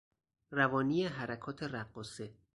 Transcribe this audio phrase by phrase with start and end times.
[0.51, 2.33] روانی حرکات رقاصه